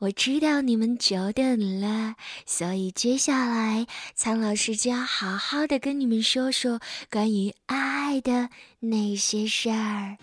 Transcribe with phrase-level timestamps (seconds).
[0.00, 2.14] 我知道你们久等了，
[2.46, 6.80] 所以接下来苍老师就要好好的跟你们说说
[7.10, 10.16] 关于爱的那些事儿。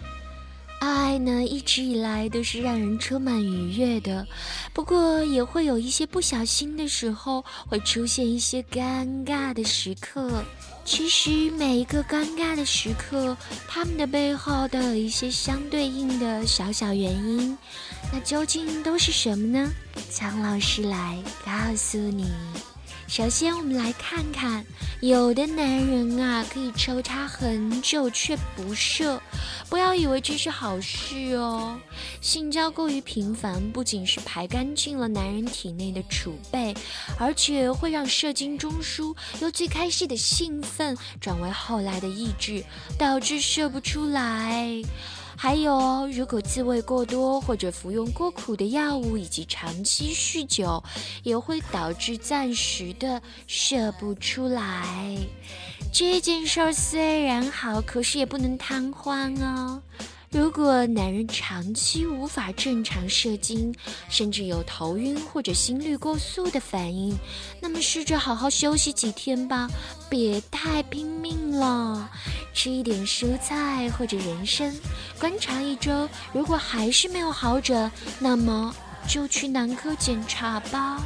[0.87, 4.25] 爱呢，一直以来都是让人充满愉悦的，
[4.73, 10.43] 不过也会有一些不小心的时候，会出现一些尴尬的时刻。
[10.85, 13.35] 其实每一个尴尬的时刻，
[13.67, 17.57] 他们的背后都有一些相对应的小小原因。
[18.13, 19.69] 那究竟都是什么呢？
[20.09, 22.31] 苍老师来告诉你。
[23.07, 24.65] 首先，我们来看看，
[24.99, 29.19] 有的男人啊，可以抽插很久却不射，
[29.69, 31.79] 不要以为这是好事哦。
[32.19, 36.75] 性交过于频繁，不仅是排干净了男人体内的储备，
[37.17, 42.63] 而且会让射精中枢由最开始的兴奋转为后来的抑制，
[42.99, 44.81] 导致射不出来。
[45.39, 50.83] 还有，如果自慰过多，或者服用过苦的药物，以及长期酗酒，
[51.21, 55.15] 也会导致暂时的射不出来。
[55.93, 59.79] 这件事儿虽然好，可是也不能贪欢哦。
[60.29, 63.73] 如果男人长期无法正常射精，
[64.09, 67.17] 甚至有头晕或者心率过速的反应，
[67.61, 69.69] 那么试着好好休息几天吧，
[70.09, 72.09] 别太拼命了。
[72.53, 74.75] 吃一点蔬菜或者人参，
[75.17, 77.89] 观察一周，如果还是没有好转，
[78.19, 78.75] 那么
[79.07, 81.01] 就去男科检查吧。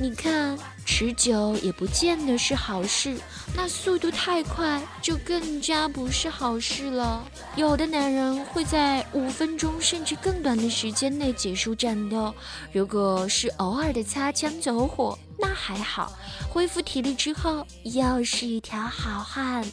[0.00, 3.18] 你看，持久也不见得是好事，
[3.52, 7.26] 那速度太快就更加不是好事了。
[7.56, 12.32] 有的男人会在五分钟甚至更短的时间内结束战斗，
[12.72, 16.12] 如果是偶尔的擦枪走火，那还好，
[16.48, 19.66] 恢复体力之后又是一条好汉。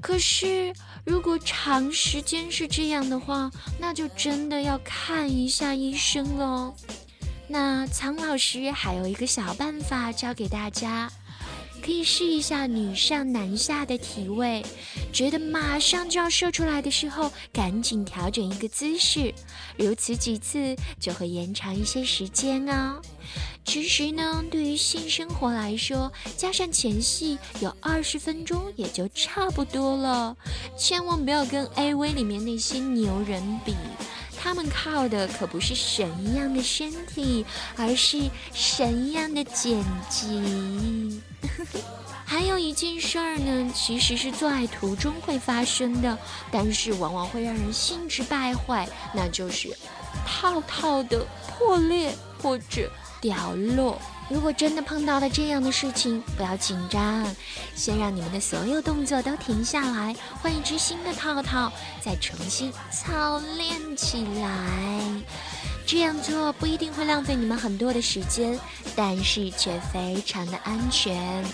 [0.00, 0.72] 可是，
[1.04, 6.72] 如果长时间是这样的话，那就真的要看一下医生了。
[7.52, 11.10] 那苍老师还有一个小办法教给大家，
[11.82, 14.64] 可以试一下女上男下的体位，
[15.12, 19.34] 觉得马上就要射出来的时候，赶紧调整一个姿势，
[19.76, 23.02] 如此几次就会延长一些时间哦。
[23.64, 30.36] 其实呢，对于性生活来说，加上前戏有二十分钟也就差不多了，
[30.78, 33.74] 千万不要跟 AV 里面那些牛人比。
[34.42, 37.44] 他们靠的可不是神一样的身体，
[37.76, 38.18] 而是
[38.54, 41.20] 神一样的剪辑。
[42.24, 46.16] 还有一件事儿呢，其实是做爱途中会发生的，
[46.50, 49.76] 但是往往会让人兴致败坏，那就是
[50.24, 52.90] 套套的破裂或者
[53.20, 54.00] 掉落。
[54.30, 57.26] 如果真的碰到了这样的事情，不要紧张，
[57.74, 65.22] 先让你们的所有动作都停下来，换一只新的套套，再重新操练起来。
[65.84, 68.56] 这样做不一定会浪费你们很多的时间，
[68.94, 71.44] 但是却非常的安全。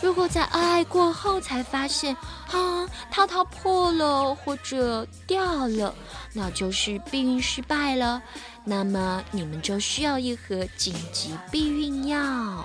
[0.00, 2.14] 如果在爱过后才发现
[2.50, 5.94] 啊套套破了或者掉了，
[6.32, 8.22] 那就是避孕失败了。
[8.64, 12.64] 那么你们就需要一盒紧急避孕药。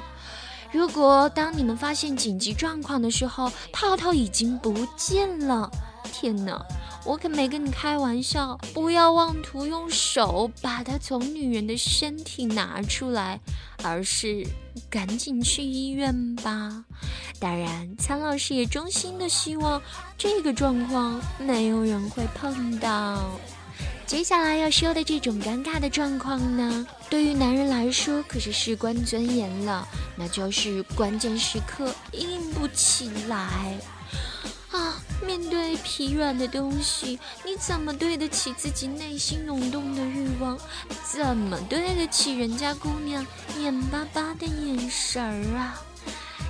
[0.72, 5.70] 如果当你们发现紧急状况的时候，套套已经不见了，
[6.12, 6.64] 天哪！
[7.06, 13.40] 我可没跟你开玩笑，不要妄图用手把它从女人的身体拿出来，
[13.84, 14.46] 而是
[14.90, 16.84] 赶紧去医院吧。
[17.40, 19.82] 当然，苍老师也衷心的希望
[20.18, 23.40] 这个状况没有人会碰到。
[24.06, 33.78] 接下来要说的这种尴尬的状况呢，对于男人来说可是事关尊严了，那就是关键时刻硬不起来。
[35.26, 40.58] 面对疲软的东西，你怎么对得起自己内心涌动的欲望？
[41.12, 43.26] 怎么对得起人家姑娘
[43.60, 45.82] 眼巴巴的眼神儿啊？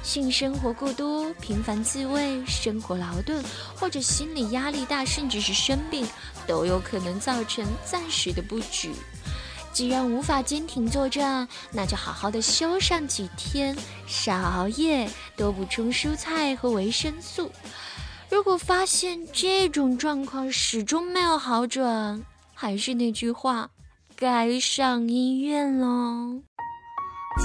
[0.04, 3.42] 性生活过多、频繁自慰、生活劳顿，
[3.76, 6.06] 或者心理压力大，甚至是生病，
[6.46, 8.92] 都有可能造成暂时的不举。
[9.72, 13.76] 既然无法坚挺作战，那就好好的休上几天，
[14.06, 17.50] 少熬夜，多补充蔬菜和维生素。
[18.34, 22.20] 如果发现这种状况始终没有好转，
[22.56, 23.70] 还是那句话，
[24.16, 26.42] 该上医院喽。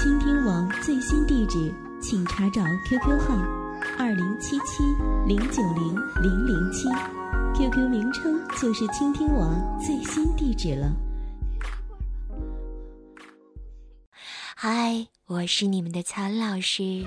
[0.01, 1.71] 倾听王最新地址，
[2.01, 3.35] 请查找 QQ 号
[3.99, 4.83] 二零七七
[5.27, 6.89] 零九零零零七
[7.55, 10.91] ，QQ 名称就是倾听王最新地址了。
[14.55, 17.05] 嗨，我是你们的曹老师。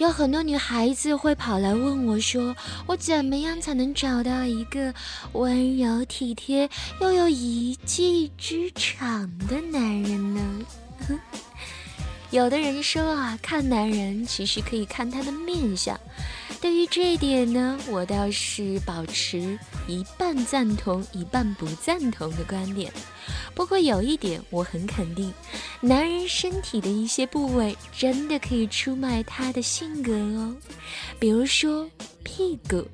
[0.00, 2.56] 有很多女孩子会跑来问我，说
[2.86, 4.94] 我怎么样才能找到一个
[5.32, 6.66] 温柔体贴
[7.02, 10.40] 又有一技之长的男人呢？
[12.32, 16.00] 有的人说啊，看男人其实可以看他的面相。
[16.60, 22.92] 对于这一点呢，我倒是保持一半赞同、一半不赞同的观点。
[23.54, 25.32] 不过有一点我很肯定，
[25.80, 30.54] 男人身体的一些部位真的可以出卖他的性格哦，
[31.18, 31.88] 比如说
[32.22, 32.86] 屁股。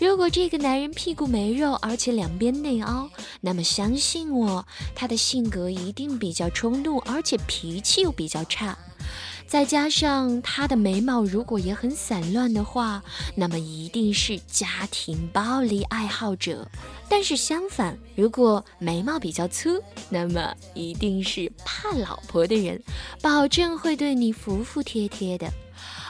[0.00, 3.08] 如果这个男人屁股没肉，而且两边内凹，
[3.40, 8.76] 那么相信我，他的性格一定比较冲动，而且脾气又比较差。
[9.52, 13.02] 再加上他的眉毛如果也很散乱的话，
[13.34, 16.66] 那么一定是家庭暴力爱好者。
[17.06, 19.68] 但是相反，如果眉毛比较粗，
[20.08, 22.82] 那么一定是怕老婆的人，
[23.20, 25.52] 保证会对你服服帖帖的。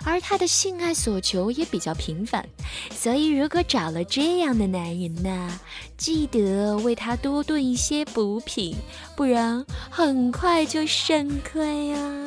[0.04, 2.48] 而他的性爱所求也比较频繁，
[2.94, 5.58] 所以如果找了这样的男人呢，
[5.96, 8.76] 记得为他多炖一些补品，
[9.16, 12.24] 不然很快就肾亏啊。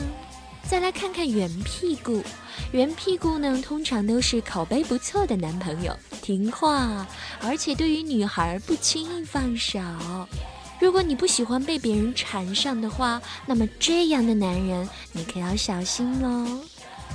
[0.68, 2.24] 再来看看圆屁股，
[2.72, 7.08] 圆屁股呢，通常都是口碑不错的男朋友，听话，
[7.40, 9.80] 而且对于女孩不轻易放手。
[10.82, 16.62] 如果你不喜欢被别人缠上的话，那么这样的男人你可要小心喽。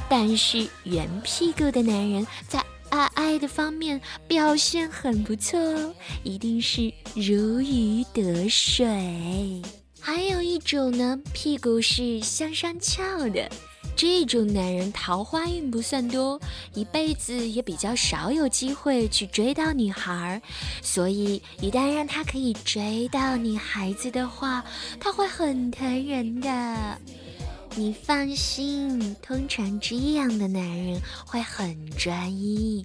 [0.08, 9.61] 但是圆屁股的男人在爱爱的方面表现很不错哦，一定是如鱼得水。
[10.00, 13.49] 还有一种呢，屁股是向上翘的，
[13.94, 16.41] 这种男人桃花运不算多，
[16.75, 20.41] 一辈子也比较少有机会去追到女孩，
[20.82, 24.64] 所以一旦让他可以追到女孩子的话，
[24.99, 26.99] 他会很疼人的。
[27.76, 32.85] 你放心，通常这样的男人会很专一，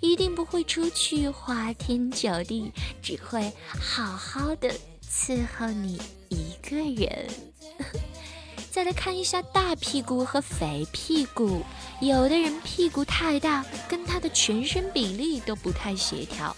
[0.00, 2.70] 一定不会出去花天酒地，
[3.00, 4.70] 只会好好的
[5.10, 7.26] 伺候你一个人。
[8.70, 11.62] 再来看一下大屁股和肥屁股，
[12.00, 16.54] 有的人屁股太大，跟他的全身比例都不太协调。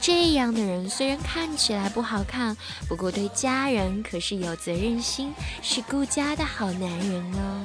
[0.00, 2.56] 这样的人虽然看起来不好看，
[2.88, 5.32] 不过对家人可是有责任心，
[5.62, 7.64] 是顾家的好男人哦。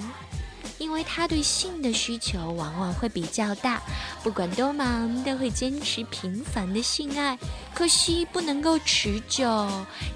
[0.85, 3.81] 因为他对性的需求往往会比较大，
[4.21, 7.35] 不管多忙都会坚持频繁的性爱，
[7.73, 9.67] 可惜不能够持久，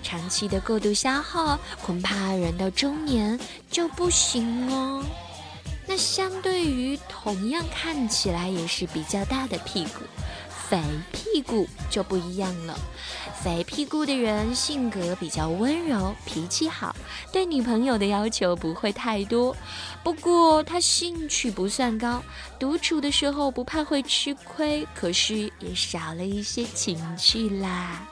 [0.04, 3.38] 长期的过度消耗，恐怕人到中年
[3.72, 5.04] 就不行哦。
[5.88, 10.02] 那相对于同样看起来也是比较大的屁股。
[10.70, 10.80] 肥
[11.12, 12.78] 屁股就不一样了，
[13.42, 16.96] 肥屁股的人性格比较温柔，脾气好，
[17.32, 19.58] 对女朋友的要求不会太多。
[20.04, 22.22] 不过他兴趣不算高，
[22.60, 28.08] 独处的时候不怕会吃亏，可是也少了一些情趣啦。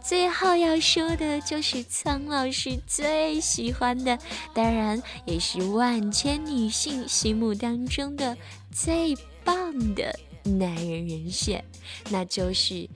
[0.00, 4.16] 最后要说的就是苍老师最喜欢的，
[4.54, 8.36] 当然也是万千女性心目当中的
[8.72, 10.16] 最棒的。
[10.44, 11.64] 男人人选，
[12.10, 12.88] 那就是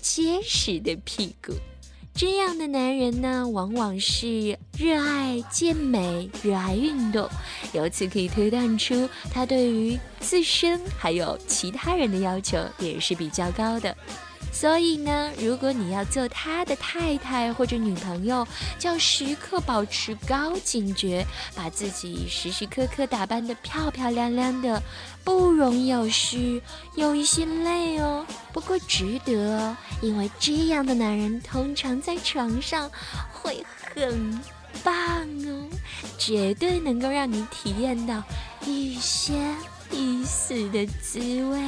[0.00, 1.52] 结实的屁股。
[2.14, 7.28] 这样的男人呢，往往是热爱健美、热爱运动，
[7.72, 13.96] 由此可以推断出他对于自身还有其他人的要求也是比较高的。
[14.54, 18.46] 所以呢，如果你要做他的太太或者女朋友，
[18.78, 24.80] 就要时刻保持高警觉，把自己时时刻刻打扮得漂漂亮亮的，
[25.24, 26.62] 不容有事，
[26.94, 28.24] 有一些累哦。
[28.52, 32.88] 不过值得哦，因为这样的男人通常在床上
[33.32, 34.40] 会很
[34.84, 34.94] 棒
[35.46, 35.68] 哦，
[36.16, 38.22] 绝对能够让你体验到
[38.66, 39.36] 欲仙
[39.92, 41.58] 欲死的滋味。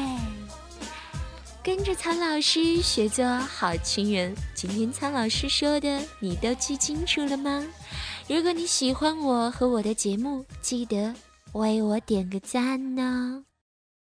[1.66, 7.66] 跟着苍老师学做好情人，今天苍老师说的你都记清楚了吗？
[8.28, 11.12] 如果你喜欢我和我的节目，记得
[11.54, 13.46] 为我点个赞呢。